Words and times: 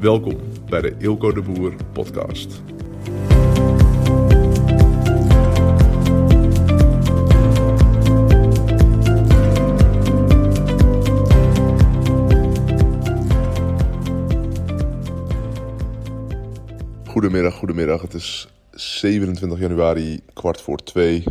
Welkom 0.00 0.36
bij 0.68 0.80
de 0.80 0.94
Ilko 0.98 1.32
de 1.32 1.42
Boer 1.42 1.74
podcast. 1.92 2.62
Goedemiddag, 17.06 17.54
goedemiddag. 17.54 18.02
Het 18.02 18.14
is 18.14 18.48
27 18.70 19.58
januari, 19.58 20.20
kwart 20.32 20.60
voor 20.60 20.78
twee 20.78 21.24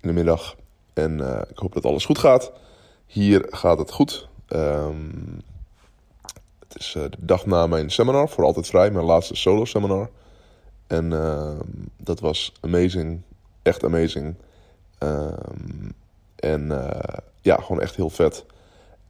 in 0.00 0.08
de 0.08 0.12
middag. 0.12 0.56
En 0.94 1.18
uh, 1.18 1.40
ik 1.50 1.58
hoop 1.58 1.72
dat 1.72 1.84
alles 1.84 2.04
goed 2.04 2.18
gaat. 2.18 2.52
Hier 3.06 3.46
gaat 3.48 3.78
het 3.78 3.90
goed. 3.90 4.28
Um, 4.48 5.42
het 6.68 6.78
is 6.78 6.94
uh, 6.94 7.02
de 7.02 7.16
dag 7.18 7.46
na 7.46 7.66
mijn 7.66 7.90
seminar, 7.90 8.28
voor 8.28 8.44
altijd 8.44 8.66
vrij, 8.66 8.90
mijn 8.90 9.04
laatste 9.04 9.34
solo 9.34 9.64
seminar. 9.64 10.10
En 10.86 11.10
uh, 11.10 11.58
dat 11.96 12.20
was 12.20 12.52
amazing, 12.60 13.20
echt 13.62 13.84
amazing. 13.84 14.34
Um, 14.98 15.92
en 16.36 16.62
uh, 16.70 16.88
ja, 17.40 17.56
gewoon 17.56 17.80
echt 17.80 17.96
heel 17.96 18.10
vet. 18.10 18.44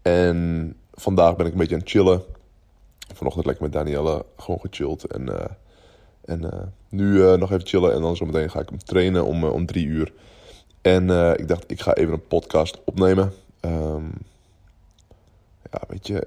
En 0.02 0.76
vandaag 0.94 1.36
ben 1.36 1.46
ik 1.46 1.52
een 1.52 1.58
beetje 1.58 1.74
aan 1.74 1.80
het 1.80 1.90
chillen. 1.90 2.22
Vanochtend 3.14 3.46
lekker 3.46 3.64
met 3.64 3.72
Danielle 3.72 4.24
gewoon 4.36 4.60
gechilled. 4.60 5.04
En, 5.04 5.56
en 6.24 6.72
nu 6.88 7.36
nog 7.36 7.52
even 7.52 7.66
chillen 7.66 7.92
en 7.92 8.00
dan 8.00 8.16
zometeen 8.16 8.50
ga 8.50 8.60
ik 8.60 8.68
hem 8.68 8.78
trainen 8.78 9.24
om, 9.24 9.44
om 9.44 9.66
drie 9.66 9.86
uur. 9.86 10.12
En 10.82 11.10
ik 11.38 11.48
dacht, 11.48 11.64
ik 11.66 11.80
ga 11.80 11.94
even 11.94 12.12
een 12.12 12.26
podcast 12.26 12.78
opnemen. 12.84 13.32
Um, 13.60 14.12
ja, 15.70 15.80
weet 15.88 16.06
je, 16.06 16.26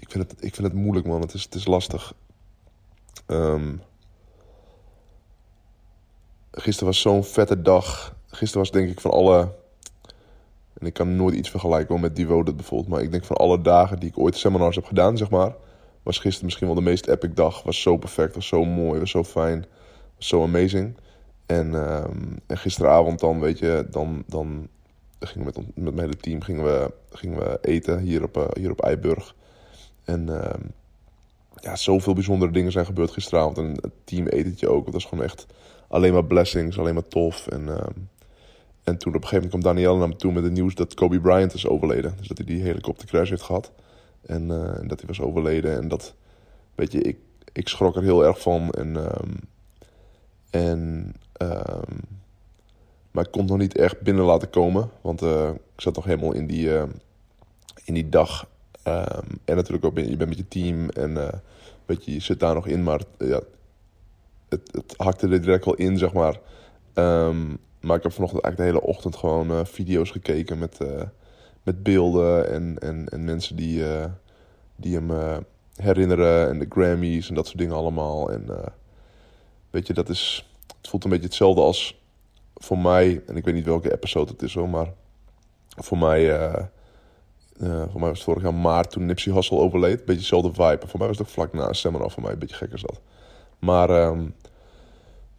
ik 0.00 0.10
vind 0.10 0.30
het, 0.30 0.44
ik 0.44 0.54
vind 0.54 0.66
het 0.66 0.76
moeilijk, 0.76 1.06
man. 1.06 1.20
Het 1.20 1.34
is, 1.34 1.42
het 1.42 1.54
is 1.54 1.66
lastig. 1.66 2.14
Um, 3.26 3.82
gisteren 6.50 6.86
was 6.86 7.00
zo'n 7.00 7.24
vette 7.24 7.62
dag. 7.62 8.16
Gisteren 8.26 8.62
was 8.62 8.70
denk 8.70 8.90
ik 8.90 9.00
van 9.00 9.10
alle... 9.10 9.58
En 10.78 10.86
ik 10.86 10.92
kan 10.92 11.16
nooit 11.16 11.34
iets 11.34 11.50
vergelijken 11.50 12.00
met 12.00 12.16
Devoted 12.16 12.56
bijvoorbeeld. 12.56 12.90
Maar 12.90 13.02
ik 13.02 13.10
denk 13.10 13.24
van 13.24 13.36
alle 13.36 13.60
dagen 13.60 13.98
die 13.98 14.08
ik 14.08 14.18
ooit 14.18 14.36
seminars 14.36 14.76
heb 14.76 14.84
gedaan, 14.84 15.16
zeg 15.16 15.30
maar... 15.30 15.54
Was 16.02 16.18
gisteren 16.18 16.44
misschien 16.44 16.66
wel 16.66 16.76
de 16.76 16.82
meest 16.82 17.06
epic 17.06 17.34
dag. 17.34 17.62
Was 17.62 17.82
zo 17.82 17.96
perfect, 17.96 18.34
was 18.34 18.46
zo 18.46 18.64
mooi, 18.64 19.00
was 19.00 19.10
zo 19.10 19.24
fijn. 19.24 19.64
Was 20.16 20.28
zo 20.28 20.42
amazing. 20.42 20.96
En, 21.46 21.74
um, 21.74 22.38
en 22.46 22.58
gisteravond 22.58 23.20
dan, 23.20 23.40
weet 23.40 23.58
je, 23.58 23.86
dan... 23.90 24.24
dan 24.26 24.68
gingen 25.20 25.52
we 25.52 25.60
met, 25.60 25.76
met 25.76 25.94
mijn 25.94 26.06
hele 26.06 26.20
team 26.20 26.40
gingen 26.40 26.64
we, 26.64 26.92
gingen 27.10 27.38
we 27.38 27.58
eten 27.60 27.98
hier 27.98 28.22
op, 28.22 28.36
uh, 28.36 28.44
hier 28.52 28.70
op 28.70 28.80
Eiburg. 28.80 29.34
En 30.04 30.26
uh, 30.30 30.50
ja, 31.54 31.76
zoveel 31.76 32.14
bijzondere 32.14 32.52
dingen 32.52 32.72
zijn 32.72 32.86
gebeurd 32.86 33.10
gisteravond. 33.10 33.58
En 33.58 33.78
het 33.80 33.92
team 34.04 34.26
etentje 34.26 34.68
ook. 34.68 34.84
Dat 34.84 34.94
was 34.94 35.04
gewoon 35.04 35.24
echt 35.24 35.46
alleen 35.88 36.12
maar 36.12 36.24
blessings, 36.24 36.78
alleen 36.78 36.94
maar 36.94 37.08
tof. 37.08 37.46
En, 37.46 37.66
uh, 37.66 37.76
en 38.82 38.98
toen 38.98 39.14
op 39.14 39.22
een 39.22 39.28
gegeven 39.28 39.34
moment 39.34 39.50
kwam 39.50 39.62
Danielle 39.62 39.98
naar 39.98 40.08
me 40.08 40.16
toe 40.16 40.32
met 40.32 40.42
het 40.42 40.52
nieuws 40.52 40.74
dat 40.74 40.94
Kobe 40.94 41.20
Bryant 41.20 41.54
is 41.54 41.66
overleden. 41.66 42.14
Dus 42.18 42.28
dat 42.28 42.38
hij 42.38 42.46
die 42.46 42.62
helikoptercrash 42.62 43.30
heeft 43.30 43.42
gehad. 43.42 43.72
En, 44.26 44.50
en 44.80 44.88
dat 44.88 44.98
hij 44.98 45.08
was 45.08 45.20
overleden. 45.20 45.76
En 45.76 45.88
dat, 45.88 46.14
weet 46.74 46.92
je, 46.92 47.00
ik, 47.02 47.18
ik 47.52 47.68
schrok 47.68 47.96
er 47.96 48.02
heel 48.02 48.24
erg 48.24 48.40
van. 48.40 48.70
En, 48.70 48.96
um, 48.96 49.40
en 50.50 51.14
maar 53.10 53.24
ik 53.24 53.30
kon 53.30 53.40
het 53.40 53.50
nog 53.50 53.58
niet 53.58 53.76
echt 53.76 54.00
binnen 54.00 54.24
laten 54.24 54.50
komen. 54.50 54.90
Want 55.00 55.22
uh, 55.22 55.48
ik 55.48 55.80
zat 55.80 55.94
nog 55.94 56.04
helemaal 56.04 56.32
in 56.32 56.46
die, 56.46 56.68
uh, 56.68 56.82
in 57.84 57.94
die 57.94 58.08
dag 58.08 58.48
Um, 58.84 59.38
en 59.44 59.56
natuurlijk 59.56 59.84
ook, 59.84 59.98
je 59.98 60.16
bent 60.16 60.28
met 60.28 60.38
je 60.38 60.48
team 60.48 60.88
en 60.88 61.10
uh, 61.10 61.28
weet 61.86 62.04
je, 62.04 62.12
je 62.12 62.20
zit 62.20 62.40
daar 62.40 62.54
nog 62.54 62.66
in, 62.66 62.82
maar 62.82 63.00
ja, 63.18 63.40
het, 64.48 64.72
het 64.72 64.94
hakte 64.96 65.28
er 65.28 65.40
direct 65.40 65.64
wel 65.64 65.74
in, 65.74 65.98
zeg 65.98 66.12
maar. 66.12 66.40
Um, 66.94 67.58
maar 67.80 67.96
ik 67.96 68.02
heb 68.02 68.12
vanochtend 68.12 68.42
eigenlijk 68.42 68.56
de 68.56 68.62
hele 68.62 68.94
ochtend 68.94 69.16
gewoon 69.16 69.50
uh, 69.50 69.64
video's 69.64 70.10
gekeken 70.10 70.58
met, 70.58 70.78
met 71.62 71.82
beelden 71.82 72.50
en, 72.50 72.78
en, 72.78 73.08
en 73.08 73.24
mensen 73.24 73.56
die, 73.56 73.84
die 74.76 74.94
hem 74.94 75.10
herinneren 75.74 76.48
en 76.48 76.58
de 76.58 76.66
Grammys 76.68 77.28
en 77.28 77.34
dat 77.34 77.46
soort 77.46 77.58
dingen 77.58 77.74
allemaal. 77.74 78.30
En 78.30 78.46
weet 79.70 79.86
je, 79.86 79.92
dat 79.92 80.08
is, 80.08 80.50
het 80.76 80.88
voelt 80.88 81.04
een 81.04 81.10
beetje 81.10 81.26
hetzelfde 81.26 81.60
als 81.60 82.00
voor 82.56 82.78
mij, 82.78 83.22
en 83.26 83.36
ik 83.36 83.44
weet 83.44 83.54
niet 83.54 83.64
welke 83.64 83.92
episode 83.92 84.32
het 84.32 84.42
is 84.42 84.54
hoor, 84.54 84.68
maar 84.68 84.92
voor 85.68 85.98
mij 85.98 86.30
voor 87.66 88.00
mij 88.00 88.08
was 88.08 88.18
het 88.18 88.22
vorig 88.22 88.42
jaar 88.42 88.54
maart 88.54 88.90
toen 88.90 89.06
Nipsey 89.06 89.32
Hussle 89.32 89.58
overleed. 89.58 90.04
Beetje 90.04 90.20
dezelfde 90.20 90.52
vibe. 90.52 90.86
Voor 90.86 90.98
mij 90.98 91.08
was 91.08 91.18
het 91.18 91.26
ook 91.26 91.32
vlak 91.32 91.52
na 91.52 91.68
een 91.68 91.74
seminar. 91.74 92.10
Voor 92.10 92.22
mij 92.22 92.32
een 92.32 92.38
beetje 92.38 92.56
gek 92.56 92.72
is 92.72 92.82
dat. 92.82 93.00
Maar, 93.58 93.90
um, 93.90 94.34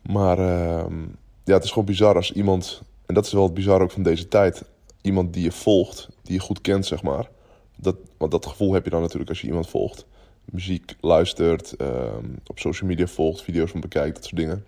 maar 0.02 0.40
um, 0.40 1.16
ja, 1.44 1.54
het 1.54 1.64
is 1.64 1.70
gewoon 1.70 1.86
bizar 1.86 2.16
als 2.16 2.32
iemand... 2.32 2.82
En 3.06 3.14
dat 3.14 3.26
is 3.26 3.32
wel 3.32 3.44
het 3.44 3.54
bizar 3.54 3.82
ook 3.82 3.92
van 3.92 4.04
deze 4.04 4.28
tijd. 4.28 4.64
Iemand 5.02 5.34
die 5.34 5.44
je 5.44 5.52
volgt, 5.52 6.09
die 6.24 6.34
je 6.34 6.40
goed 6.40 6.62
kent, 6.62 6.86
zeg 6.86 7.04
maar. 7.04 7.30
Dat, 7.76 7.96
want 8.18 8.32
dat 8.32 8.46
gevoel 8.46 8.74
heb 8.74 8.84
je 8.84 8.90
dan 8.90 9.02
natuurlijk 9.02 9.30
als 9.30 9.42
je 9.42 9.48
iemand 9.48 9.70
volgt. 9.70 10.06
Muziek 10.46 10.96
luistert, 11.00 11.76
um, 11.82 12.40
op 12.48 12.59
social 12.59 12.90
media 12.90 13.08
volgt, 13.08 13.42
video's 13.42 13.72
van 13.72 13.82
bekijkt, 13.82 14.16
dat 14.16 14.24
soort 14.24 14.36
dingen. 14.36 14.66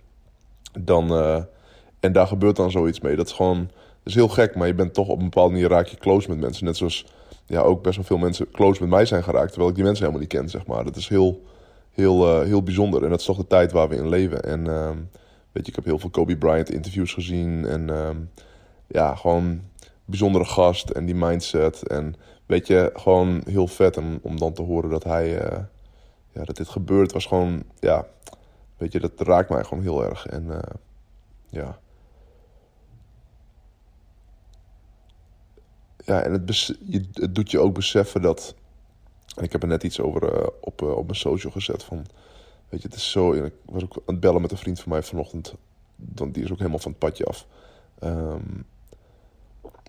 Dan, 0.80 1.12
uh, 1.12 1.44
en 2.00 2.14
daar 2.14 2.28
gebeurt 2.28 2.56
dan 2.56 2.72
zoiets 2.72 3.00
mee. 3.00 3.16
Dat 3.16 3.28
is 3.28 3.34
gewoon... 3.34 3.58
Dat 3.58 4.14
is 4.14 4.16
heel 4.16 4.28
gek, 4.28 4.56
maar 4.56 4.68
je 4.68 4.74
bent 4.74 4.94
toch 4.94 5.08
op 5.08 5.18
een 5.18 5.24
bepaalde 5.24 5.52
manier 5.52 5.70
raak 5.70 5.88
je 5.88 5.98
close 5.98 6.30
met 6.30 6.40
mensen. 6.40 6.66
Net 6.66 6.78
zoals 6.78 7.06
ja, 7.46 7.62
ook 7.62 7.84
best 7.84 7.96
wel 7.96 8.06
veel 8.06 8.18
mensen 8.18 8.52
close 8.52 8.82
met 8.82 8.90
mij 8.90 9.06
zijn 9.06 9.24
geraakt. 9.24 9.48
Terwijl 9.48 9.70
ik 9.70 9.76
die 9.76 9.84
mensen 9.84 10.06
helemaal 10.06 10.28
niet 10.28 10.38
ken, 10.38 10.50
zeg 10.50 10.66
maar. 10.66 10.84
Dat 10.84 10.96
is 10.96 11.08
heel, 11.08 11.44
heel, 11.92 12.40
uh, 12.40 12.46
heel 12.46 12.64
bijzonder. 12.64 13.04
En 13.04 13.10
dat 13.10 13.20
is 13.20 13.26
toch 13.26 13.38
de 13.38 13.48
tijd 13.48 13.72
waar 13.72 13.90
we 13.90 13.96
in 13.96 14.10
leven. 14.10 14.44
En 14.44 14.66
uh, 14.66 14.90
weet 15.52 15.66
je, 15.66 15.70
ik 15.70 15.76
heb 15.76 15.86
heel 15.86 16.00
veel 16.00 16.10
Kobe 16.10 16.38
Bryant 16.38 16.72
interviews 16.72 17.14
gezien. 17.14 17.66
En 17.66 17.88
uh, 17.88 18.10
ja, 18.88 19.16
gewoon 19.16 19.62
bijzondere 20.06 20.46
gast 20.46 20.90
en 20.90 21.06
die 21.06 21.16
mindset. 21.16 21.88
En 21.88 22.16
weet 22.46 22.68
je, 22.68 22.90
gewoon 22.94 23.42
heel 23.46 23.68
vet 23.68 23.98
om, 23.98 24.20
om 24.22 24.40
dan 24.40 24.54
te 24.54 24.62
horen 24.62 24.90
dat 24.90 25.04
hij... 25.04 25.40
Eh, 25.40 25.60
ja, 26.32 26.44
dat 26.44 26.56
dit 26.56 26.70
gebeurt 26.70 27.12
was 27.12 27.26
gewoon... 27.26 27.64
Ja, 27.80 28.08
weet 28.78 28.92
je, 28.92 29.00
dat 29.00 29.12
raakt 29.18 29.50
mij 29.50 29.64
gewoon 29.64 29.84
heel 29.84 30.04
erg. 30.04 30.26
En 30.26 30.46
uh, 30.46 30.58
ja... 31.50 31.80
ja, 36.06 36.22
en 36.22 36.32
het, 36.32 36.76
het 37.14 37.36
doet 37.36 37.52
je 37.52 37.60
ook 37.60 37.74
beseffen 37.74 38.22
dat. 38.22 38.56
En 39.36 39.44
ik 39.44 39.52
heb 39.52 39.62
er 39.62 39.68
net 39.68 39.84
iets 39.84 40.00
over 40.00 40.34
uh, 40.34 40.48
op, 40.62 40.82
uh, 40.82 40.92
op 40.92 41.06
mijn 41.06 41.18
social 41.18 41.52
gezet. 41.52 41.84
Van, 41.84 42.06
weet 42.70 42.82
je, 42.82 42.88
het 42.88 42.98
is 42.98 43.12
zo. 43.12 43.34
Ik 43.34 43.54
was 43.66 43.84
ook 43.84 43.96
aan 43.96 44.02
het 44.06 44.20
bellen 44.20 44.42
met 44.42 44.52
een 44.52 44.58
vriend 44.58 44.80
van 44.80 44.92
mij 44.92 45.04
vanochtend. 45.04 45.54
Dan, 45.96 46.32
die 46.32 46.44
is 46.44 46.52
ook 46.52 46.58
helemaal 46.58 46.80
van 46.80 46.92
het 46.92 47.00
padje 47.00 47.26
af. 47.26 47.48
Um, 48.04 48.66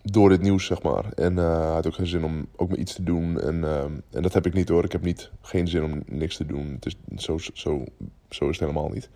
door 0.03 0.29
dit 0.29 0.41
nieuws, 0.41 0.67
zeg 0.67 0.83
maar. 0.83 1.13
En 1.13 1.33
uh, 1.33 1.59
hij 1.59 1.73
had 1.73 1.87
ook 1.87 1.95
geen 1.95 2.07
zin 2.07 2.25
om 2.25 2.47
ook 2.57 2.69
maar 2.69 2.79
iets 2.79 2.95
te 2.95 3.03
doen. 3.03 3.41
En, 3.41 3.55
uh, 3.55 3.83
en 4.11 4.23
dat 4.23 4.33
heb 4.33 4.47
ik 4.47 4.55
niet 4.55 4.69
hoor. 4.69 4.85
Ik 4.85 4.93
heb 4.93 5.03
niet, 5.03 5.31
geen 5.41 5.69
zin 5.69 5.85
om 5.85 6.03
niks 6.07 6.37
te 6.37 6.47
doen. 6.47 6.67
Het 6.67 6.87
is, 6.87 7.25
zo, 7.25 7.39
zo, 7.39 7.85
zo 8.29 8.49
is 8.49 8.59
het 8.59 8.69
helemaal 8.69 8.89
niet. 8.89 9.09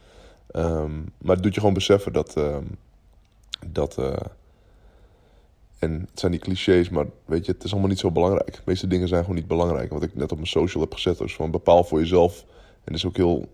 Um, 0.52 1.12
maar 1.18 1.34
het 1.34 1.42
doet 1.42 1.54
je 1.54 1.60
gewoon 1.60 1.74
beseffen 1.74 2.12
dat. 2.12 2.40
Dat 3.66 3.98
en 5.78 6.06
het 6.10 6.20
zijn 6.20 6.32
die 6.32 6.40
clichés, 6.40 6.88
maar 6.88 7.06
weet 7.24 7.46
je, 7.46 7.52
het 7.52 7.64
is 7.64 7.70
allemaal 7.70 7.88
niet 7.88 7.98
zo 7.98 8.10
belangrijk. 8.10 8.52
De 8.52 8.60
meeste 8.64 8.86
dingen 8.86 9.08
zijn 9.08 9.20
gewoon 9.20 9.36
niet 9.36 9.46
belangrijk. 9.46 9.92
Wat 9.92 10.02
ik 10.02 10.14
net 10.14 10.30
op 10.30 10.36
mijn 10.36 10.48
social 10.48 10.82
heb 10.82 10.92
gezet, 10.92 11.20
is 11.20 11.34
van 11.34 11.50
bepaal 11.50 11.84
voor 11.84 11.98
jezelf. 11.98 12.44
En 12.84 12.84
dat 12.84 12.94
is 12.94 13.06
ook 13.06 13.16
heel, 13.16 13.48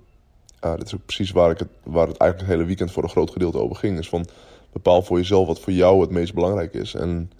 uh, 0.64 0.70
dat 0.70 0.86
is 0.86 0.94
ook 0.94 1.04
precies 1.06 1.30
waar, 1.30 1.50
ik 1.50 1.58
het, 1.58 1.68
waar 1.82 2.06
het 2.06 2.16
eigenlijk 2.16 2.40
het 2.40 2.50
hele 2.50 2.64
weekend 2.64 2.92
voor 2.92 3.02
een 3.02 3.08
groot 3.08 3.30
gedeelte 3.30 3.58
over 3.58 3.76
ging. 3.76 3.98
Is 3.98 4.08
van 4.08 4.26
bepaal 4.72 5.02
voor 5.02 5.18
jezelf 5.18 5.46
wat 5.46 5.60
voor 5.60 5.72
jou 5.72 6.00
het 6.00 6.10
meest 6.10 6.34
belangrijk 6.34 6.74
is. 6.74 6.94
En, 6.94 7.30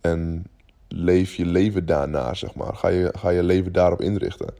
en 0.00 0.46
leef 0.88 1.34
je 1.34 1.46
leven 1.46 1.86
daarna, 1.86 2.34
zeg 2.34 2.54
maar. 2.54 2.74
Ga 2.74 2.88
je, 2.88 3.12
ga 3.18 3.28
je 3.28 3.42
leven 3.42 3.72
daarop 3.72 4.00
inrichten. 4.00 4.54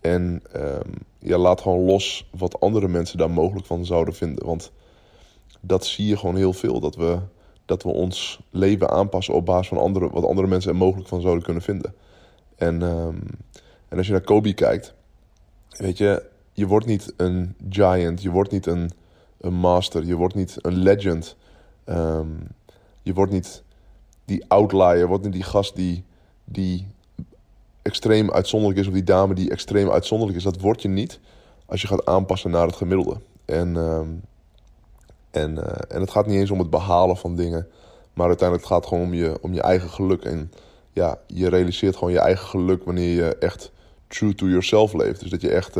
En 0.00 0.42
um, 0.56 0.92
ja, 1.18 1.38
laat 1.38 1.60
gewoon 1.60 1.84
los 1.84 2.28
wat 2.30 2.60
andere 2.60 2.88
mensen 2.88 3.18
daar 3.18 3.30
mogelijk 3.30 3.66
van 3.66 3.84
zouden 3.84 4.14
vinden. 4.14 4.46
Want 4.46 4.72
dat 5.60 5.86
zie 5.86 6.06
je 6.06 6.16
gewoon 6.16 6.36
heel 6.36 6.52
veel. 6.52 6.80
Dat 6.80 6.96
we 6.96 7.18
dat 7.72 7.82
we 7.82 7.88
ons 7.88 8.40
leven 8.50 8.90
aanpassen 8.90 9.34
op 9.34 9.46
basis 9.46 9.68
van 9.68 9.78
andere, 9.78 10.10
wat 10.10 10.24
andere 10.24 10.46
mensen 10.46 10.70
er 10.70 10.76
mogelijk 10.76 11.08
van 11.08 11.20
zouden 11.20 11.44
kunnen 11.44 11.62
vinden. 11.62 11.94
En, 12.56 12.82
um, 12.82 13.22
en 13.88 13.96
als 13.96 14.06
je 14.06 14.12
naar 14.12 14.20
Kobe 14.20 14.52
kijkt, 14.52 14.94
weet 15.68 15.98
je, 15.98 16.22
je 16.52 16.66
wordt 16.66 16.86
niet 16.86 17.12
een 17.16 17.54
giant, 17.68 18.22
je 18.22 18.30
wordt 18.30 18.50
niet 18.50 18.66
een, 18.66 18.90
een 19.40 19.54
master, 19.54 20.04
je 20.04 20.14
wordt 20.14 20.34
niet 20.34 20.56
een 20.60 20.76
legend. 20.76 21.36
Um, 21.86 22.48
je 23.02 23.14
wordt 23.14 23.32
niet 23.32 23.62
die 24.24 24.44
outlier, 24.48 24.96
je 24.96 25.06
wordt 25.06 25.24
niet 25.24 25.32
die 25.32 25.42
gast 25.42 25.76
die, 25.76 26.04
die 26.44 26.86
extreem 27.82 28.30
uitzonderlijk 28.30 28.80
is, 28.80 28.86
of 28.86 28.92
die 28.92 29.04
dame 29.04 29.34
die 29.34 29.50
extreem 29.50 29.90
uitzonderlijk 29.90 30.38
is. 30.38 30.44
Dat 30.44 30.60
word 30.60 30.82
je 30.82 30.88
niet 30.88 31.20
als 31.66 31.80
je 31.80 31.86
gaat 31.86 32.06
aanpassen 32.06 32.50
naar 32.50 32.66
het 32.66 32.76
gemiddelde. 32.76 33.20
En 33.44 33.76
um, 33.76 34.22
en, 35.32 35.50
uh, 35.50 35.64
en 35.88 36.00
het 36.00 36.10
gaat 36.10 36.26
niet 36.26 36.36
eens 36.36 36.50
om 36.50 36.58
het 36.58 36.70
behalen 36.70 37.16
van 37.16 37.36
dingen. 37.36 37.66
Maar 38.12 38.26
uiteindelijk 38.26 38.68
gaat 38.68 38.78
het 38.78 38.88
gewoon 38.88 39.04
om 39.04 39.14
je, 39.14 39.38
om 39.40 39.52
je 39.52 39.60
eigen 39.60 39.88
geluk. 39.88 40.24
En 40.24 40.52
ja, 40.92 41.18
je 41.26 41.48
realiseert 41.48 41.96
gewoon 41.96 42.12
je 42.12 42.18
eigen 42.18 42.46
geluk 42.46 42.84
wanneer 42.84 43.14
je 43.14 43.36
echt 43.36 43.72
true 44.06 44.34
to 44.34 44.46
yourself 44.46 44.92
leeft. 44.92 45.20
Dus 45.20 45.30
dat 45.30 45.40
je 45.40 45.50
echt 45.50 45.76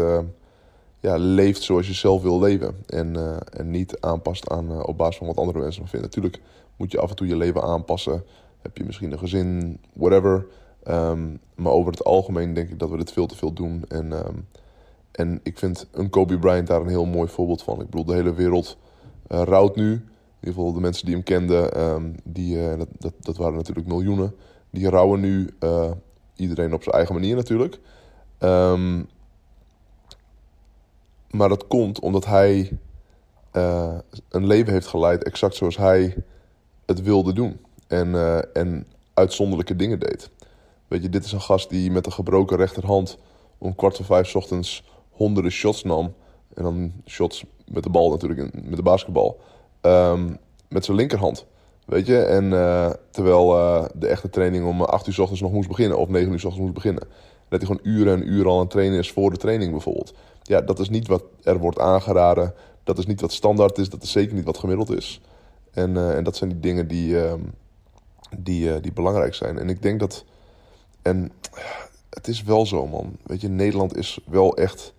ja, 1.01 1.17
leeft 1.17 1.63
zoals 1.63 1.87
je 1.87 1.93
zelf 1.93 2.23
wil 2.23 2.41
leven. 2.41 2.77
En, 2.87 3.17
en 3.53 3.71
niet 3.71 4.01
aanpast 4.01 4.49
aan, 4.49 4.85
op 4.85 4.99
basis 4.99 5.17
van 5.17 5.27
wat 5.27 5.37
andere 5.37 5.59
mensen 5.59 5.89
vinden. 5.89 6.11
Natuurlijk 6.11 6.41
moet 6.77 6.93
je 6.93 7.01
af 7.01 7.11
en 7.11 7.17
toe 7.17 7.27
je 7.27 7.37
leven 7.37 7.63
aanpassen. 7.63 8.25
Heb 8.63 8.77
je 8.77 8.85
misschien 8.85 9.13
een 9.13 9.19
gezin, 9.19 9.81
whatever. 9.93 10.47
Ehm, 10.83 11.37
maar 11.55 11.73
over 11.73 11.93
het 11.93 12.05
algemeen 12.05 12.55
denk 12.55 12.71
ik 12.71 12.79
dat 12.79 12.91
we 12.91 12.97
dit 12.97 13.13
veel 13.13 13.27
te 13.27 13.37
veel 13.37 13.53
doen. 13.53 13.85
En, 13.89 14.13
ehm, 14.13 14.37
en 15.13 15.41
ik 15.43 15.59
vind 15.59 15.87
een 15.93 16.11
Kobe 16.11 16.39
Bryant 16.39 16.67
daar 16.67 16.81
een 16.81 16.89
heel 16.89 17.05
mooi 17.05 17.29
voorbeeld 17.29 17.63
van. 17.63 17.81
Ik 17.81 17.91
bedoel, 17.91 18.05
de 18.05 18.15
hele 18.15 18.35
wereld 18.35 18.77
uh, 19.33 19.43
rouwt 19.43 19.77
nu. 19.77 19.91
In 19.93 20.49
ieder 20.49 20.55
geval 20.55 20.73
de 20.73 20.81
mensen 20.81 21.05
die 21.05 21.15
hem 21.15 21.23
kenden, 21.23 21.81
um, 21.81 22.15
die, 22.25 22.57
uh, 22.57 22.79
dat, 22.79 22.89
dat, 22.99 23.13
dat, 23.21 23.37
waren 23.37 23.57
natuurlijk 23.57 23.87
miljoenen. 23.87 24.35
Die 24.71 24.89
rouwen 24.89 25.21
nu, 25.21 25.51
uh, 25.61 25.91
iedereen 26.37 26.75
op 26.75 26.83
zijn 26.83 26.95
eigen 26.95 27.15
manier 27.15 27.37
natuurlijk. 27.37 27.79
maar 31.31 31.49
dat 31.49 31.67
komt 31.67 32.01
omdat 32.01 32.25
hij 32.25 32.79
een 34.29 34.47
leven 34.47 34.73
heeft 34.73 34.87
geleid 34.87 35.25
exact 35.25 35.55
zoals 35.55 35.77
hij 35.77 36.17
het 36.87 37.03
wilde 37.03 37.33
doen. 37.33 37.61
En, 37.87 38.15
en 38.53 38.87
uitzonderlijke 39.15 39.77
dingen 39.77 39.99
deed. 39.99 40.31
Weet 40.89 41.03
je, 41.03 41.09
dit 41.09 41.25
is 41.25 41.33
een 41.33 41.41
gast 41.41 41.71
die 41.71 41.91
met 41.91 42.07
een 42.07 42.13
gebroken 42.13 42.57
rechterhand 42.57 43.19
om 43.59 43.75
kwart 43.75 43.97
voor 43.97 44.05
vijf 44.05 44.37
ochtends 44.37 44.85
honderden 45.11 45.53
shots 45.53 45.83
nam. 45.83 46.15
En 46.55 46.63
dan 46.63 46.93
shots 47.07 47.45
met 47.67 47.83
de 47.83 47.91
bal 47.91 48.11
natuurlijk, 48.11 48.65
met 48.65 48.77
de 48.77 48.83
basketbal. 48.83 49.41
Um, 49.83 50.39
met 50.69 50.85
zijn 50.85 50.97
linkerhand. 50.97 51.47
Weet 51.85 52.07
je, 52.07 52.19
en 52.19 52.45
uh, 52.45 52.91
terwijl 53.11 53.57
uh, 53.57 53.85
de 53.95 54.07
echte 54.07 54.31
training 54.31 54.67
om 54.67 54.83
8 54.83 55.07
uur 55.07 55.15
s 55.15 55.19
ochtends 55.19 55.41
nog 55.43 55.53
moest 55.53 55.69
beginnen, 55.69 55.99
of 55.99 56.09
9 56.09 56.33
uur 56.33 56.41
s 56.41 56.45
ochtends 56.45 56.63
moest 56.63 56.75
beginnen. 56.75 57.03
Dat 57.49 57.61
hij 57.61 57.77
gewoon 57.77 57.95
uren 57.97 58.15
en 58.15 58.29
uren 58.29 58.47
al 58.47 58.55
aan 58.55 58.61
het 58.61 58.71
trainen 58.71 58.99
is 58.99 59.13
voor 59.13 59.31
de 59.31 59.37
training 59.37 59.71
bijvoorbeeld. 59.71 60.15
Ja, 60.43 60.61
dat 60.61 60.79
is 60.79 60.89
niet 60.89 61.07
wat 61.07 61.25
er 61.43 61.59
wordt 61.59 61.79
aangeraden. 61.79 62.55
Dat 62.85 62.99
is 62.99 63.07
niet 63.07 63.21
wat 63.21 63.33
standaard 63.33 63.79
is. 63.79 63.89
Dat 63.89 64.03
is 64.03 64.13
zeker 64.13 64.35
niet 64.35 64.45
wat 64.45 64.59
gemiddeld 64.59 64.91
is. 64.91 65.21
En, 65.73 66.15
en 66.17 66.25
dat 66.25 66.37
zijn 66.37 66.51
die 66.51 66.61
dingen 66.61 66.89
die, 66.89 67.17
die, 68.39 68.81
die 68.81 68.93
belangrijk 68.93 69.35
zijn. 69.35 69.59
En 69.59 69.69
ik 69.69 69.83
denk 69.83 70.01
dat 70.01 70.25
en 71.03 71.33
het 72.11 72.29
is 72.29 72.43
wel 72.43 72.67
zo, 72.67 72.87
man. 72.87 73.17
Weet 73.23 73.41
je, 73.41 73.49
Nederland 73.49 73.97
is 73.97 74.19
wel 74.27 74.57
echt 74.57 74.93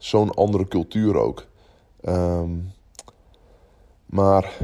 zo'n 0.00 0.34
andere 0.34 0.68
cultuur 0.68 1.16
ook. 1.16 1.46
Um, 2.08 2.72
maar 4.06 4.56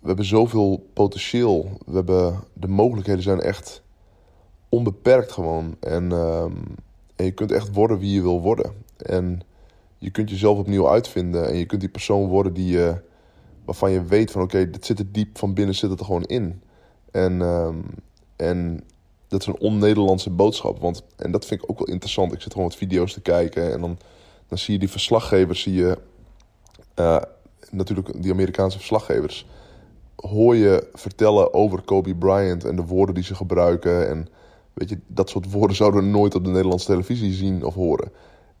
we 0.00 0.06
hebben 0.06 0.24
zoveel 0.24 0.88
potentieel. 0.92 1.78
We 1.86 1.94
hebben, 1.94 2.44
de 2.52 2.68
mogelijkheden 2.68 3.22
zijn 3.22 3.40
echt 3.40 3.82
onbeperkt 4.68 5.32
gewoon. 5.32 5.76
En, 5.80 6.12
um, 6.12 6.64
en 7.16 7.24
je 7.24 7.30
kunt 7.30 7.52
echt 7.52 7.72
worden 7.72 7.98
wie 7.98 8.14
je 8.14 8.22
wil 8.22 8.40
worden. 8.40 8.72
En 8.96 9.40
je 9.98 10.10
kunt 10.10 10.30
jezelf 10.30 10.58
opnieuw 10.58 10.88
uitvinden. 10.88 11.48
En 11.48 11.56
je 11.56 11.66
kunt 11.66 11.80
die 11.80 11.90
persoon 11.90 12.28
worden 12.28 12.54
die 12.54 12.70
je, 12.70 13.00
waarvan 13.64 13.90
je 13.90 14.04
weet 14.04 14.30
van 14.30 14.42
oké, 14.42 14.70
dit 14.70 14.86
zit 14.86 14.98
er 14.98 15.12
diep 15.12 15.38
van 15.38 15.54
binnen, 15.54 15.74
zit 15.74 15.98
er 15.98 16.04
gewoon 16.04 16.24
in. 16.24 16.62
En, 17.10 17.40
um, 17.40 17.84
en 18.36 18.84
dat 19.28 19.40
is 19.40 19.46
een 19.46 19.58
on-Nederlandse 19.58 20.30
boodschap. 20.30 20.80
Want, 20.80 21.02
en 21.16 21.30
dat 21.30 21.46
vind 21.46 21.62
ik 21.62 21.70
ook 21.70 21.78
wel 21.78 21.88
interessant. 21.88 22.32
Ik 22.32 22.40
zit 22.40 22.52
gewoon 22.52 22.68
wat 22.68 22.78
video's 22.78 23.12
te 23.12 23.20
kijken 23.20 23.72
en 23.72 23.80
dan, 23.80 23.98
dan 24.48 24.58
zie 24.58 24.72
je 24.72 24.78
die 24.78 24.90
verslaggevers, 24.90 25.62
zie 25.62 25.74
je 25.74 25.98
uh, 26.96 27.20
natuurlijk 27.70 28.22
die 28.22 28.32
Amerikaanse 28.32 28.78
verslaggevers, 28.78 29.46
hoor 30.16 30.56
je 30.56 30.88
vertellen 30.92 31.54
over 31.54 31.82
Kobe 31.82 32.14
Bryant 32.14 32.64
en 32.64 32.76
de 32.76 32.84
woorden 32.84 33.14
die 33.14 33.24
ze 33.24 33.34
gebruiken. 33.34 34.08
En 34.08 34.28
weet 34.72 34.88
je, 34.88 34.98
dat 35.06 35.30
soort 35.30 35.50
woorden 35.50 35.76
zouden 35.76 36.00
we 36.00 36.06
nooit 36.06 36.34
op 36.34 36.44
de 36.44 36.50
Nederlandse 36.50 36.86
televisie 36.86 37.32
zien 37.32 37.64
of 37.64 37.74
horen. 37.74 38.12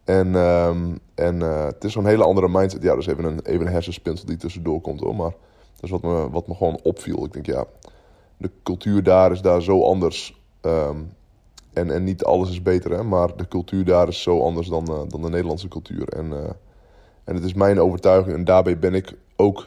En, 0.04 0.34
um, 0.34 0.98
en 1.14 1.40
uh, 1.40 1.64
het 1.64 1.84
is 1.84 1.92
zo'n 1.92 2.06
hele 2.06 2.24
andere 2.24 2.48
mindset. 2.48 2.82
Ja, 2.82 2.94
dus 2.94 3.06
even 3.06 3.24
een, 3.24 3.40
even 3.40 3.66
een 3.66 3.72
hersenspinsel 3.72 4.26
die 4.26 4.36
tussendoor 4.36 4.80
komt 4.80 5.00
hoor. 5.00 5.16
Maar 5.16 5.34
dat 5.74 5.82
is 5.82 5.90
wat 5.90 6.02
me, 6.02 6.30
wat 6.30 6.46
me 6.46 6.54
gewoon 6.54 6.80
opviel. 6.82 7.24
Ik 7.24 7.32
denk 7.32 7.46
ja, 7.46 7.64
de 8.36 8.50
cultuur 8.62 9.02
daar 9.02 9.32
is 9.32 9.40
daar 9.40 9.62
zo 9.62 9.82
anders 9.82 10.36
Um, 10.62 11.12
en, 11.78 11.90
en 11.90 12.04
niet 12.04 12.24
alles 12.24 12.50
is 12.50 12.62
beter, 12.62 12.90
hè, 12.90 13.02
maar 13.02 13.36
de 13.36 13.48
cultuur 13.48 13.84
daar 13.84 14.08
is 14.08 14.22
zo 14.22 14.42
anders 14.42 14.68
dan, 14.68 14.86
uh, 14.90 15.00
dan 15.08 15.22
de 15.22 15.28
Nederlandse 15.28 15.68
cultuur. 15.68 16.08
En, 16.08 16.26
uh, 16.26 16.38
en 17.24 17.34
het 17.34 17.44
is 17.44 17.54
mijn 17.54 17.80
overtuiging, 17.80 18.36
en 18.36 18.44
daarbij 18.44 18.78
ben 18.78 18.94
ik 18.94 19.14
ook, 19.36 19.66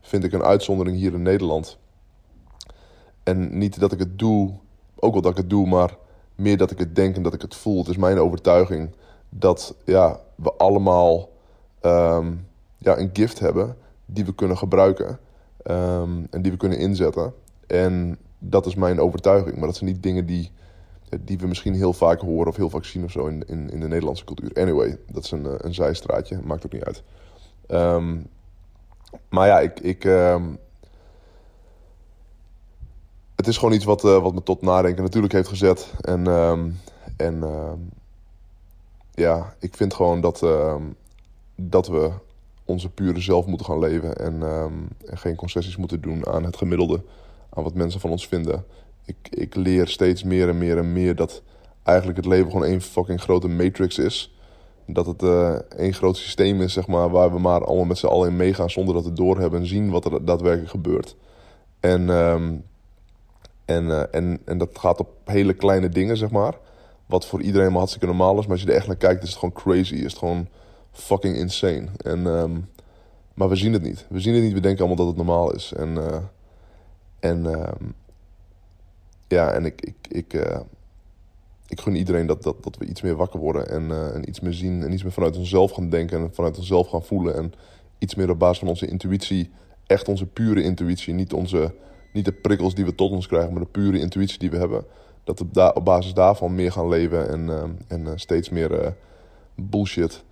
vind 0.00 0.24
ik, 0.24 0.32
een 0.32 0.42
uitzondering 0.42 0.96
hier 0.96 1.12
in 1.12 1.22
Nederland. 1.22 1.78
En 3.22 3.58
niet 3.58 3.80
dat 3.80 3.92
ik 3.92 3.98
het 3.98 4.18
doe, 4.18 4.52
ook 4.96 5.12
wel 5.12 5.22
dat 5.22 5.30
ik 5.30 5.36
het 5.36 5.50
doe, 5.50 5.66
maar 5.66 5.96
meer 6.34 6.56
dat 6.56 6.70
ik 6.70 6.78
het 6.78 6.94
denk 6.94 7.16
en 7.16 7.22
dat 7.22 7.34
ik 7.34 7.42
het 7.42 7.54
voel. 7.54 7.78
Het 7.78 7.88
is 7.88 7.96
mijn 7.96 8.18
overtuiging 8.18 8.90
dat 9.28 9.74
ja, 9.84 10.20
we 10.34 10.52
allemaal 10.52 11.28
um, 11.82 12.46
ja, 12.78 12.98
een 12.98 13.10
gift 13.12 13.38
hebben 13.38 13.76
die 14.06 14.24
we 14.24 14.34
kunnen 14.34 14.58
gebruiken 14.58 15.18
um, 15.70 16.26
en 16.30 16.42
die 16.42 16.52
we 16.52 16.56
kunnen 16.56 16.78
inzetten. 16.78 17.34
En 17.66 18.18
dat 18.38 18.66
is 18.66 18.74
mijn 18.74 19.00
overtuiging. 19.00 19.56
Maar 19.56 19.66
dat 19.66 19.76
zijn 19.76 19.90
niet 19.90 20.02
dingen 20.02 20.26
die, 20.26 20.50
die 21.20 21.38
we 21.38 21.46
misschien 21.46 21.74
heel 21.74 21.92
vaak 21.92 22.20
horen 22.20 22.48
of 22.48 22.56
heel 22.56 22.70
vaak 22.70 22.84
zien 22.84 23.04
of 23.04 23.10
zo 23.10 23.26
in, 23.26 23.44
in, 23.46 23.70
in 23.70 23.80
de 23.80 23.88
Nederlandse 23.88 24.24
cultuur. 24.24 24.52
Anyway, 24.52 24.98
dat 25.06 25.24
is 25.24 25.30
een, 25.30 25.46
eh, 25.46 25.54
een 25.56 25.74
zijstraatje, 25.74 26.40
maakt 26.44 26.66
ook 26.66 26.72
niet 26.72 26.84
uit. 26.84 27.02
Um, 27.68 28.26
maar 29.28 29.46
ja, 29.46 29.60
ik. 29.60 29.80
ik 29.80 30.04
um, 30.04 30.58
het 33.36 33.46
is 33.46 33.58
gewoon 33.58 33.74
iets 33.74 33.84
wat, 33.84 34.04
uh, 34.04 34.22
wat 34.22 34.34
me 34.34 34.42
tot 34.42 34.62
nadenken 34.62 35.02
natuurlijk 35.02 35.32
heeft 35.32 35.48
gezet. 35.48 35.92
En, 36.00 36.26
um, 36.26 36.80
en 37.16 37.44
ja, 39.14 39.54
ik 39.58 39.76
vind 39.76 39.94
gewoon 39.94 40.20
dat, 40.20 40.46
dat 41.54 41.86
we 41.88 42.10
onze 42.64 42.90
pure 42.90 43.20
zelf 43.20 43.46
moeten 43.46 43.66
gaan 43.66 43.78
leven. 43.78 44.16
En, 44.16 44.42
en 45.06 45.18
geen 45.18 45.36
concessies 45.36 45.76
moeten 45.76 46.00
doen 46.00 46.26
aan 46.26 46.44
het 46.44 46.56
gemiddelde 46.56 47.02
aan 47.50 47.62
wat 47.62 47.74
mensen 47.74 48.00
van 48.00 48.10
ons 48.10 48.28
vinden. 48.28 48.64
Ik, 49.04 49.16
ik 49.30 49.54
leer 49.54 49.88
steeds 49.88 50.22
meer 50.22 50.48
en 50.48 50.58
meer 50.58 50.78
en 50.78 50.92
meer 50.92 51.14
dat 51.14 51.42
eigenlijk 51.82 52.16
het 52.16 52.26
leven 52.26 52.50
gewoon 52.50 52.66
één 52.66 52.80
fucking 52.80 53.20
grote 53.20 53.48
matrix 53.48 53.98
is. 53.98 54.36
Dat 54.86 55.06
het 55.06 55.22
uh, 55.22 55.50
één 55.76 55.94
groot 55.94 56.16
systeem 56.16 56.60
is, 56.60 56.72
zeg 56.72 56.86
maar, 56.86 57.10
waar 57.10 57.32
we 57.32 57.38
maar 57.38 57.64
allemaal 57.64 57.84
met 57.84 57.98
z'n 57.98 58.06
allen 58.06 58.28
in 58.28 58.36
meegaan 58.36 58.70
zonder 58.70 58.94
dat 58.94 59.04
we 59.04 59.12
doorhebben 59.12 59.60
en 59.60 59.66
zien 59.66 59.90
wat 59.90 60.04
er 60.04 60.24
daadwerkelijk 60.24 60.70
gebeurt. 60.70 61.16
En, 61.80 62.08
um, 62.08 62.64
en, 63.64 63.84
uh, 63.84 64.02
en, 64.10 64.38
en 64.44 64.58
dat 64.58 64.78
gaat 64.78 65.00
op 65.00 65.08
hele 65.24 65.54
kleine 65.54 65.88
dingen, 65.88 66.16
zeg 66.16 66.30
maar. 66.30 66.54
Wat 67.06 67.26
voor 67.26 67.42
iedereen 67.42 67.68
maar 67.68 67.76
hartstikke 67.76 68.06
normaal 68.06 68.38
is. 68.38 68.42
Maar 68.42 68.52
als 68.52 68.62
je 68.62 68.68
er 68.68 68.76
echt 68.76 68.86
naar 68.86 68.96
kijkt, 68.96 69.22
is 69.22 69.28
het 69.28 69.38
gewoon 69.38 69.54
crazy. 69.54 69.94
Is 69.94 70.02
het 70.02 70.18
gewoon 70.18 70.48
fucking 70.90 71.36
insane. 71.36 71.86
En, 71.96 72.26
um, 72.26 72.68
maar 73.34 73.48
we 73.48 73.56
zien 73.56 73.72
het 73.72 73.82
niet. 73.82 74.06
We 74.08 74.20
zien 74.20 74.34
het 74.34 74.42
niet. 74.42 74.52
We 74.52 74.60
denken 74.60 74.78
allemaal 74.78 75.04
dat 75.04 75.16
het 75.16 75.26
normaal 75.26 75.52
is. 75.54 75.72
En 75.76 75.88
uh, 75.88 76.16
en 77.20 77.44
uh, 77.44 77.68
ja, 79.32 79.50
en 79.50 79.64
ik, 79.64 79.80
ik, 79.80 79.94
ik, 80.08 80.32
uh, 80.32 80.60
ik 81.68 81.80
gun 81.80 81.94
iedereen 81.94 82.26
dat, 82.26 82.42
dat, 82.42 82.62
dat 82.62 82.76
we 82.76 82.84
iets 82.84 83.02
meer 83.02 83.16
wakker 83.16 83.40
worden 83.40 83.68
en, 83.68 83.82
uh, 83.82 84.14
en 84.14 84.28
iets 84.28 84.40
meer 84.40 84.52
zien 84.52 84.82
en 84.82 84.92
iets 84.92 85.02
meer 85.02 85.12
vanuit 85.12 85.36
onszelf 85.36 85.70
gaan 85.70 85.90
denken 85.90 86.20
en 86.20 86.34
vanuit 86.34 86.58
onszelf 86.58 86.88
gaan 86.88 87.04
voelen. 87.04 87.34
En 87.34 87.52
iets 87.98 88.14
meer 88.14 88.30
op 88.30 88.38
basis 88.38 88.58
van 88.58 88.68
onze 88.68 88.86
intuïtie, 88.86 89.50
echt 89.86 90.08
onze 90.08 90.26
pure 90.26 90.62
intuïtie, 90.62 91.14
niet, 91.14 91.32
onze, 91.32 91.74
niet 92.12 92.24
de 92.24 92.32
prikkels 92.32 92.74
die 92.74 92.84
we 92.84 92.94
tot 92.94 93.10
ons 93.10 93.26
krijgen, 93.26 93.52
maar 93.52 93.62
de 93.62 93.68
pure 93.68 93.98
intuïtie 93.98 94.38
die 94.38 94.50
we 94.50 94.56
hebben. 94.56 94.84
Dat 95.24 95.38
we 95.38 95.46
da 95.52 95.68
op 95.68 95.84
basis 95.84 96.14
daarvan 96.14 96.54
meer 96.54 96.72
gaan 96.72 96.88
leven 96.88 97.28
en, 97.28 97.46
uh, 97.48 98.08
en 98.08 98.20
steeds 98.20 98.48
meer 98.48 98.96
bullshit 99.54 100.22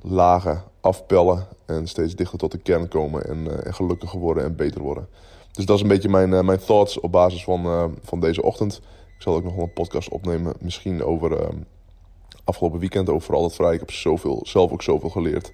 lagen 0.00 0.62
afpellen 0.80 1.46
en 1.66 1.86
steeds 1.86 2.14
dichter 2.14 2.38
tot 2.38 2.52
de 2.52 2.58
kern 2.58 2.88
komen 2.88 3.28
en, 3.28 3.64
en 3.64 3.74
gelukkiger 3.74 4.18
worden 4.18 4.44
en 4.44 4.56
beter 4.56 4.80
worden. 4.80 5.08
Dus 5.56 5.66
dat 5.66 5.76
is 5.76 5.82
een 5.82 5.88
beetje 5.88 6.08
mijn, 6.08 6.30
uh, 6.30 6.40
mijn 6.40 6.58
thoughts 6.58 7.00
op 7.00 7.12
basis 7.12 7.44
van, 7.44 7.66
uh, 7.66 7.84
van 8.02 8.20
deze 8.20 8.42
ochtend. 8.42 8.76
Ik 9.16 9.22
zal 9.22 9.34
ook 9.34 9.44
nog 9.44 9.56
een 9.56 9.72
podcast 9.72 10.08
opnemen, 10.08 10.54
misschien 10.60 11.04
over 11.04 11.40
uh, 11.40 11.48
afgelopen 12.44 12.78
weekend, 12.78 13.08
over 13.08 13.22
vooral 13.22 13.44
het 13.44 13.54
vrij. 13.54 13.74
Ik 13.74 13.80
heb 13.80 13.90
zoveel, 13.90 14.40
zelf 14.42 14.72
ook 14.72 14.82
zoveel 14.82 15.10
geleerd. 15.10 15.52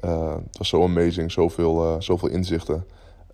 het 0.00 0.58
was 0.58 0.68
zo 0.68 0.82
amazing, 0.82 1.32
zoveel, 1.32 2.02
zoveel 2.02 2.28
inzichten. 2.28 2.86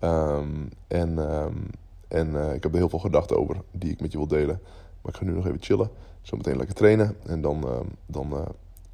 Um, 0.03 0.69
en 0.87 1.17
um, 1.17 1.69
en 2.07 2.53
ik 2.53 2.63
heb 2.63 2.71
er 2.71 2.77
heel 2.77 2.89
veel 2.89 2.99
gedachten 2.99 3.39
over 3.39 3.61
die 3.71 3.91
ik 3.91 4.01
met 4.01 4.11
je 4.11 4.17
wil 4.17 4.27
delen. 4.27 4.59
Maar 5.01 5.11
ik 5.11 5.17
ga 5.17 5.25
nu 5.25 5.31
nog 5.31 5.45
even 5.45 5.61
chillen. 5.61 5.89
Zometeen 6.21 6.57
lekker 6.57 6.75
trainen. 6.75 7.15
En 7.25 7.41
dan, 7.41 7.65
dan 8.05 8.47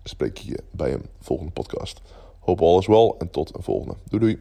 spreek 0.03 0.39
ik 0.39 0.45
je 0.45 0.63
bij 0.71 0.93
een 0.93 1.05
volgende 1.19 1.51
podcast. 1.51 2.01
Hoop 2.39 2.61
alles 2.61 2.87
wel 2.87 3.15
en 3.17 3.29
tot 3.29 3.55
een 3.55 3.63
volgende. 3.63 3.95
Doei 4.09 4.21
doei. 4.21 4.39